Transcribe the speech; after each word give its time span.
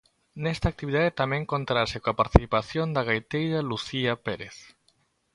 Nesta 0.43 0.65
actividade 0.69 1.17
tamén 1.21 1.49
contarase 1.53 1.97
coa 2.03 2.17
participación 2.21 2.87
da 2.95 3.05
gaiteira 3.09 3.67
Lucía 3.69 4.13
Pérez. 4.25 4.57